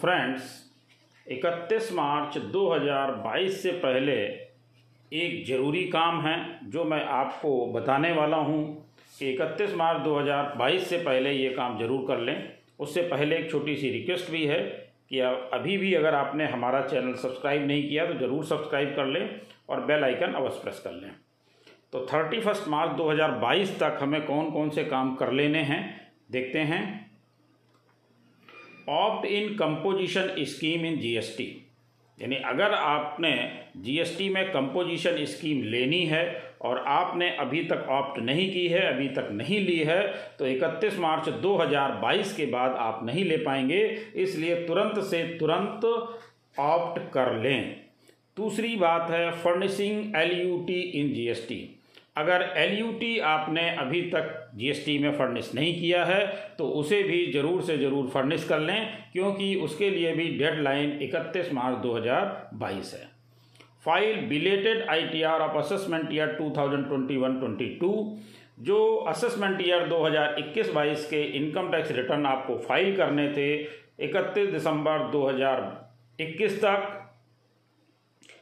Friends 0.00 0.42
31 1.26 1.92
मार्च 1.92 2.38
2022 2.52 3.62
से 3.62 3.72
पहले 3.78 4.16
एक 5.12 5.44
ज़रूरी 5.46 5.84
काम 5.88 6.20
है 6.20 6.36
जो 6.70 6.84
मैं 6.84 7.04
आपको 7.12 7.54
बताने 7.72 8.12
वाला 8.12 8.36
हूँ। 8.38 8.62
कि 9.18 9.30
इकतीस 9.30 9.74
मार्च 9.74 10.00
2022 10.02 10.86
से 10.88 10.98
पहले 10.98 11.32
ये 11.32 11.48
काम 11.50 11.78
ज़रूर 11.78 12.04
कर 12.08 12.20
लें। 12.20 12.36
उससे 12.80 13.02
पहले 13.02 13.36
एक 13.36 13.50
छोटी 13.50 13.76
सी 13.76 13.90
रिक्वेस्ट 13.90 14.30
भी 14.30 14.44
है 14.46 14.58
कि 15.10 15.18
अभी 15.20 15.76
भी 15.78 15.92
अगर 15.94 16.14
आपने 16.14 16.46
हमारा 16.46 16.80
चैनल 16.86 17.14
सब्सक्राइब 17.14 17.66
नहीं 17.66 17.88
किया 17.88 18.06
तो 18.06 18.14
ज़रूर 18.18 18.44
सब्सक्राइब 18.44 18.94
कर 18.96 19.06
लें 19.06 19.28
और 19.68 19.84
बेल 19.86 20.04
आइकन 20.04 20.32
अवश्य 20.32 20.60
प्रेस 20.62 20.80
कर 20.84 20.92
लें। 20.92 21.10
तो 21.92 22.06
थर्टी 22.12 22.40
फ़र्स्ट 22.40 22.68
मार्च 22.68 22.96
2022 22.98 23.78
तक 23.80 23.98
हमें 24.02 24.20
कौन 24.26 24.50
कौन 24.50 24.70
से 24.70 24.84
काम 24.84 25.14
कर 25.14 25.32
लेने 25.32 25.62
हैं, 25.62 25.82
देखते 26.30 26.58
हैं। 26.60 26.82
Opt 28.88 29.26
in 29.26 29.54
composition 29.54 30.34
scheme 30.40 30.84
in 30.86 30.98
GST 30.98 31.60
यानी 32.18 32.36
अगर 32.36 32.72
आपने 32.74 33.60
जीएसटी 33.76 34.28
में 34.28 34.44
कंपोजिशन 34.52 35.24
स्कीम 35.24 35.62
लेनी 35.62 36.04
है 36.06 36.42
और 36.62 36.78
आपने 36.78 37.30
अभी 37.36 37.64
तक 37.64 37.86
ऑप्ट 37.90 38.20
नहीं 38.20 38.52
की 38.52 38.66
है, 38.68 38.80
अभी 38.94 39.08
तक 39.08 39.28
नहीं 39.32 39.60
ली 39.60 39.78
है 39.78 40.02
तो 40.38 40.46
31 40.46 40.98
मार्च 40.98 41.28
2022 41.42 42.32
के 42.32 42.46
बाद 42.46 42.70
आप 42.70 43.00
नहीं 43.04 43.24
ले 43.24 43.36
पाएँगे। 43.36 43.84
इसलिए 44.14 44.54
तुरंत 44.54 45.04
से 45.04 45.22
तुरंत 45.38 45.84
ऑप्ट 46.58 47.12
कर 47.12 47.42
लें। 47.42 47.76
दूसरी 48.36 48.76
बात 48.76 49.10
है 49.10 49.30
फर्निशिंग 49.30 50.16
एल 50.16 50.30
इन 50.94 51.12
जीएसटी 51.14 51.80
अगर 52.16 52.42
LUT 52.58 53.20
आपने 53.24 53.68
अभी 53.76 54.00
तक 54.10 54.50
जीएसटी 54.56 54.98
में 54.98 55.10
फर्निश 55.18 55.50
नहीं 55.54 55.74
किया 55.80 56.04
है 56.04 56.26
तो 56.58 56.68
उसे 56.80 57.02
भी 57.02 57.24
ज़रूर 57.32 57.62
से 57.62 57.76
ज़रूर 57.78 58.08
फर्निश 58.10 58.44
कर 58.48 58.60
लें, 58.60 58.88
क्योंकि 59.12 59.54
उसके 59.64 59.90
लिए 59.90 60.12
भी 60.14 60.28
डेडलाइन 60.38 60.98
31 61.02 61.52
मार्च 61.52 61.78
2022 61.82 62.94
है। 62.94 63.08
File 63.84 64.20
belated 64.28 64.88
ITR 64.90 65.40
of 65.40 65.56
assessment 65.58 66.12
year 66.12 66.36
2021-22 66.40 68.04
जो 68.60 68.78
असेसमेंट 69.08 69.60
ईयर 69.60 69.88
2021-22 69.88 71.04
के 71.06 71.22
इनकम 71.36 71.70
टैक्स 71.70 71.90
रिटर्न 71.92 72.26
आपको 72.26 72.56
फ़ाइल 72.68 72.96
करने 72.96 73.28
थे 73.30 73.48
31 74.04 74.50
दिसंबर 74.52 75.10
2021 75.12 76.58
तक। 76.64 77.00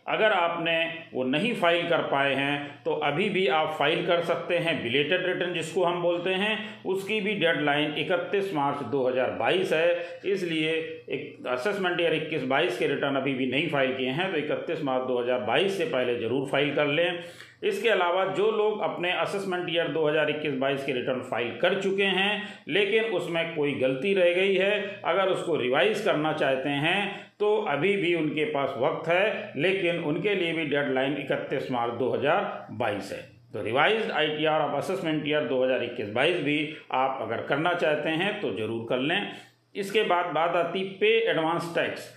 अगर 0.06 0.32
आपने 0.32 0.72
वो 1.12 1.24
नहीं 1.24 1.52
फ़ाइल 1.56 1.88
कर 1.88 2.00
पाए 2.10 2.34
हैं 2.34 2.82
तो 2.84 2.92
अभी 3.04 3.28
भी 3.30 3.46
आप 3.50 3.74
फ़ाइल 3.78 4.06
कर 4.06 4.22
सकते 4.24 4.56
हैं 4.58 4.82
बिलेटेड 4.82 5.26
रिटर्न 5.26 5.52
जिसको 5.54 5.84
हम 5.84 6.00
बोलते 6.02 6.30
हैं, 6.32 6.58
उसकी 6.84 7.20
भी 7.20 7.34
डेडलाइन 7.34 7.94
31 7.98 8.52
मार्च 8.54 8.82
2022 8.92 9.72
है। 9.72 10.20
इसलिए 10.26 10.72
एक 11.10 11.46
असेसमेंट 11.48 12.00
ईयर 12.00 12.14
21 12.16 12.48
22 12.48 12.78
के 12.78 12.86
रिटर्न 12.86 13.16
अभी 13.16 13.34
भी 13.34 13.46
नहीं 13.46 13.68
फ़ाइल 13.70 13.94
किए 13.96 14.10
हैं 14.10 14.30
तो 14.32 14.38
31 14.40 14.82
मार्च 14.84 15.06
2022 15.08 15.78
से 15.78 15.84
पहले 15.86 16.18
ज़रूर 16.18 16.48
फ़ाइल 16.48 16.74
कर 16.74 16.86
लें। 16.88 17.22
इसके 17.62 17.88
अलावा 17.88 18.24
जो 18.34 18.50
लोग 18.52 18.80
अपने 18.82 19.10
असेसमेंट 19.12 19.68
ईयर 19.70 19.88
2021-22 19.92 20.84
के 20.84 20.92
रिटर्न 20.92 21.20
फ़ाइल 21.22 21.50
कर 21.58 21.80
चुके 21.82 22.04
हैं, 22.04 22.42
लेकिन 22.68 23.04
उसमें 23.12 23.54
कोई 23.54 23.72
गलती 23.74 24.14
रह 24.14 24.32
गई 24.34 24.54
है, 24.54 25.00
अगर 25.04 25.28
उसको 25.28 25.56
रिवाइज 25.56 26.00
करना 26.04 26.32
चाहते 26.34 26.68
हैं 26.68 27.30
तो 27.40 27.54
अभी 27.68 27.96
भी 27.96 28.14
उनके 28.14 28.44
पास 28.46 28.74
वक्त 28.78 29.08
है, 29.08 29.52
लेकिन 29.56 29.98
उनके 30.00 30.34
लिए 30.34 30.52
भी 30.52 30.64
डेडलाइन 30.66 31.16
इकतीस 31.18 31.70
मार्च 31.70 31.94
2022 31.98 33.12
है। 33.12 33.20
तो 33.52 33.62
revise 33.62 34.10
I 34.10 34.26
T 34.28 34.44
R 34.46 34.60
of 34.60 34.76
assessment 34.76 35.26
year 35.28 35.48
2021-22 35.48 36.42
भी 36.44 36.58
आप 36.94 37.18
अगर 37.22 37.42
करना 37.46 37.72
चाहते 37.74 38.08
हैं 38.10 38.40
तो 38.40 38.52
ज़रूर 38.52 38.86
कर 38.88 38.98
लें। 39.00 39.32
इसके 39.74 40.02
बाद 40.04 40.32
बात 40.34 40.56
आती 40.56 40.82
pay 41.00 41.08
advance 41.30 41.72
tax 41.74 42.08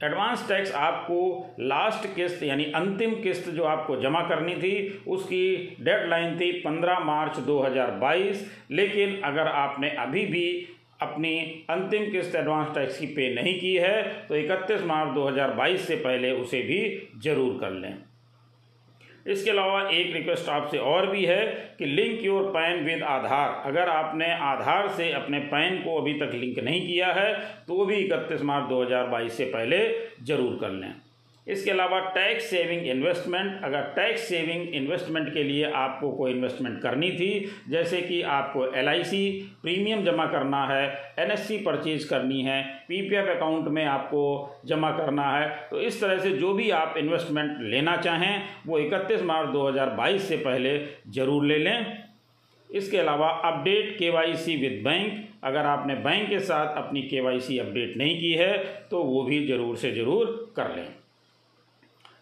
advance 0.00 0.48
tax 0.48 0.72
आपको 0.76 1.56
लास्ट 1.60 2.06
किस्त, 2.14 2.42
यानी 2.42 2.64
अंतिम 2.74 3.14
किस्त 3.22 3.48
जो 3.50 3.64
आपको 3.64 3.96
जमा 4.00 4.20
करनी 4.28 4.54
थी, 4.54 5.02
उसकी 5.06 5.76
डेडलाइन 5.80 6.38
थी 6.40 6.50
पंद्रह 6.60 6.98
मार्च 7.04 7.38
2022 7.46 8.44
लेकिन 8.70 9.20
अगर 9.24 9.46
आपने 9.48 9.90
अभी 9.98 10.24
भी 10.26 10.48
अपनी 11.02 11.38
अंतिम 11.70 12.10
किस्त 12.12 12.34
एडवांस 12.34 12.74
टैक्स 12.74 12.98
की 12.98 13.06
पे 13.06 13.34
नहीं 13.34 13.58
की 13.60 13.74
है 13.76 14.02
तो 14.28 14.36
इकतीस 14.36 14.82
मार्च 14.84 15.14
2022 15.14 15.86
से 15.86 15.96
पहले 15.96 16.30
उसे 16.32 16.62
भी 16.62 16.80
ज़रूर 17.24 17.58
कर 17.60 17.70
लें। 17.72 17.94
इसके 19.28 19.50
अलावा 19.50 19.80
एक 19.90 20.12
रिक्वेस्ट 20.14 20.48
आपसे 20.48 20.78
और 20.90 21.06
भी 21.06 21.24
है 21.24 21.44
कि 21.78 21.86
link 21.86 22.24
your 22.24 22.50
PAN 22.50 22.84
with 22.84 23.02
Aadhaar 23.08 23.62
अगर 23.66 23.88
आपने 23.88 24.30
आधार 24.44 24.88
से 24.96 25.10
अपने 25.12 25.38
पैन 25.50 25.76
को 25.78 25.96
अभी 26.00 26.14
तक 26.20 26.34
लिंक 26.34 26.58
नहीं 26.60 26.86
किया 26.86 27.12
है 27.12 27.32
तो 27.68 27.74
वो 27.74 27.84
भी 27.84 27.96
इकतीस 27.96 28.42
मार्च 28.42 28.70
2022 28.70 29.30
से 29.32 29.44
पहले 29.52 29.78
ज़रूर 30.24 30.58
कर 30.60 30.70
लें। 30.70 30.94
इसके 31.48 31.70
अलावा 31.70 31.98
टैक्स 32.10 32.44
सेविंग 32.46 32.86
इन्वेस्टमेंट, 32.88 33.60
अगर 33.64 33.82
टैक्स 33.96 34.28
सेविंग 34.28 34.74
इन्वेस्टमेंट 34.74 35.32
के 35.34 35.42
लिए 35.42 35.70
आपको 35.76 36.10
कोई 36.12 36.32
इन्वेस्टमेंट 36.32 36.80
करनी 36.82 37.10
थी, 37.12 37.30
जैसे 37.68 38.00
कि 38.02 38.20
आपको 38.30 38.66
एलआईसी 38.74 39.22
प्रीमियम 39.62 40.04
जमा 40.04 40.26
करना 40.28 40.64
है 40.66 40.86
एन 41.18 41.30
एस 41.30 41.48
परचेज 41.64 42.04
करनी 42.04 42.42
है 42.42 42.62
पीपीएफ 42.88 43.28
अकाउंट 43.28 43.68
में 43.68 43.84
आपको 43.86 44.24
जमा 44.66 44.90
करना 44.92 45.30
है 45.30 45.48
तो 45.70 45.80
इस 45.82 46.00
तरह 46.00 46.18
से 46.18 46.30
जो 46.32 46.52
भी 46.54 46.70
आप 46.72 46.94
इन्वेस्टमेंट 46.98 47.56
लेना 47.62 47.96
चाहें, 47.98 48.42
वो 48.66 48.78
इकतीस 48.78 49.22
मार्च 49.24 49.48
2022 49.50 50.28
से 50.28 50.36
पहले 50.38 50.78
ज़रूर 51.10 51.44
ले 51.46 51.58
लें। 51.58 52.08
इसके 52.70 52.98
अलावा 52.98 53.28
अपडेट 53.44 53.96
के 53.98 54.10
वाई 54.10 54.34
सी 54.36 54.56
विद 54.56 54.80
बैंक, 54.84 55.12
अगर 55.44 55.66
आपने 55.66 55.94
बैंक 55.96 56.28
के 56.28 56.38
साथ 56.40 56.76
अपनी 56.76 57.02
के 57.02 57.20
वाई 57.20 57.40
सी 57.40 57.58
अपडेट 57.58 57.96
नहीं 57.96 58.18
की 58.20 58.32
है 58.34 58.56
तो 58.90 59.02
वो 59.04 59.22
भी 59.24 59.46
ज़रूर 59.46 59.76
से 59.76 59.92
ज़रूर 59.92 60.52
कर 60.56 60.74
लें। 60.76 60.88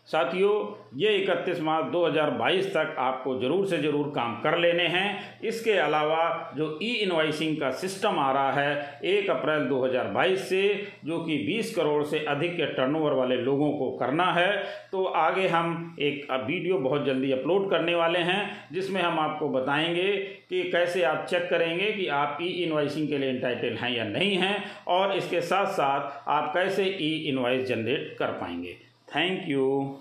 साथियों, 0.09 0.55
ये 0.97 1.13
इकतीस 1.13 1.61
मार्च 1.61 1.87
2022 1.87 2.67
तक 2.67 2.95
आपको 2.99 3.35
ज़रूर 3.41 3.67
से 3.67 3.79
ज़रूर 3.79 4.07
काम 4.17 4.35
कर 4.43 4.57
लेने 4.59 4.87
हैं। 4.89 5.41
इसके 5.43 5.73
अलावा 5.73 6.53
जो 6.57 6.69
ई 6.83 6.93
इन्वाइसिंग 6.97 7.57
का 7.57 7.71
सिस्टम 7.73 8.19
आ 8.19 8.31
रहा 8.33 8.53
है, 8.53 9.01
एक 9.05 9.31
अप्रैल 9.31 9.65
2022 9.69 10.45
से, 10.49 10.63
जो 11.05 11.19
कि 11.21 11.39
20 11.47 11.75
करोड़ 11.75 12.05
से 12.05 12.19
अधिक 12.27 12.55
के 12.57 12.67
टर्नओवर 12.75 13.13
वाले 13.13 13.37
लोगों 13.39 13.71
को 13.73 13.91
करना 13.97 14.31
है 14.33 14.57
तो 14.93 15.05
आगे 15.05 15.49
हम 15.49 15.97
एक 16.01 16.31
वीडियो 16.33 16.79
बहुत 16.79 17.05
जल्दी 17.07 17.33
अपलोड 17.33 17.69
करने 17.71 17.95
वाले 17.95 18.19
हैं, 18.21 18.69
जिसमें 18.73 19.01
हम 19.03 19.19
आपको 19.21 19.49
बताएँगे 19.51 20.13
कि 20.51 20.63
कैसे 20.71 21.03
आप 21.05 21.27
चेक 21.31 21.49
करेंगे 21.51 21.93
कि 21.93 22.07
आप 22.15 22.39
ई 22.43 22.49
इन्वाइसिंग 22.65 23.09
के 23.09 23.19
लिए 23.19 23.31
इंटाइटल 23.31 23.77
हैं 23.77 23.95
या 23.97 24.05
नहीं 24.07 24.37
हैं, 24.37 24.57
और 24.89 25.17
इसके 25.17 25.41
साथ 25.43 25.67
साथ 25.75 26.29
आप 26.29 26.53
कैसे 26.55 26.85
ई 26.85 27.15
इन्वाइस 27.29 27.69
जनरेट 27.69 28.17
कर 28.19 28.39
पाएँगे। 28.41 28.77
Thank 29.09 29.49
you. 29.49 29.99